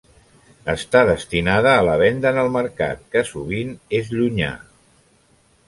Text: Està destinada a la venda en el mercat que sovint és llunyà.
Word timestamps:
Està 0.71 1.01
destinada 1.09 1.73
a 1.73 1.83
la 1.89 1.99
venda 2.03 2.31
en 2.35 2.41
el 2.45 2.49
mercat 2.57 3.05
que 3.17 3.25
sovint 3.33 3.77
és 4.01 4.13
llunyà. 4.17 4.51